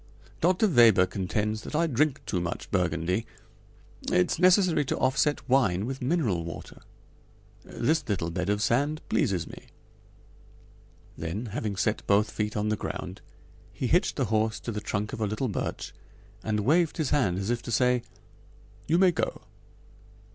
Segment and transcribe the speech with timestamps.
[0.39, 0.67] Dr.
[0.75, 3.27] Weber contends that I drink too much Burgundy.
[4.11, 6.81] It's necessary to offset wine with mineral water.
[7.63, 9.67] This little bed of sand pleases me."
[11.19, 13.21] Then, having set both feet on the ground,
[13.71, 15.93] he hitched the horse to the trunk of a little birch
[16.43, 18.01] and waved his hand as if to say:
[18.87, 19.43] "You may go."